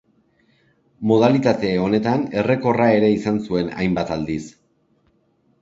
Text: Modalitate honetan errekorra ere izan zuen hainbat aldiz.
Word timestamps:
Modalitate 1.11 1.69
honetan 1.83 2.23
errekorra 2.43 2.87
ere 3.01 3.13
izan 3.19 3.39
zuen 3.49 3.73
hainbat 3.83 4.15
aldiz. 4.17 4.43